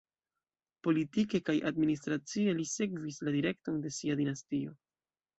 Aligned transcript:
Politike 0.85 1.39
kaj 1.49 1.53
administracie 1.69 2.55
li 2.59 2.65
sekvis 2.69 3.19
la 3.27 3.33
direkton 3.35 3.77
de 3.83 3.93
sia 3.99 4.17
dinastio. 4.23 4.73